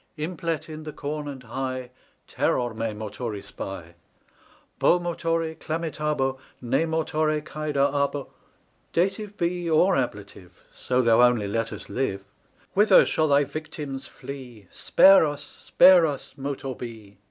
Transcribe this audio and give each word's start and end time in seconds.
Implet 0.17 0.67
in 0.67 0.81
the 0.81 0.91
Corn 0.91 1.27
and 1.27 1.43
High 1.43 1.91
Terror 2.27 2.73
me 2.73 2.87
Motoris 2.87 3.51
Bi: 3.55 3.93
Bo 4.79 4.99
Motori 4.99 5.53
clamitabo 5.55 6.39
Ne 6.59 6.85
Motore 6.85 7.39
caedar 7.45 7.91
a 7.93 8.07
Bo— 8.07 8.33
Dative 8.93 9.37
be 9.37 9.69
or 9.69 9.95
Ablative 9.95 10.63
So 10.73 11.03
thou 11.03 11.21
only 11.21 11.47
let 11.47 11.71
us 11.71 11.87
live:— 11.87 12.23
Whither 12.73 13.05
shall 13.05 13.27
thy 13.27 13.43
victims 13.43 14.07
flee? 14.07 14.67
Spare 14.71 15.23
us, 15.23 15.43
spare 15.43 16.07
us, 16.07 16.35
Motor 16.35 16.73
Be! 16.73 17.19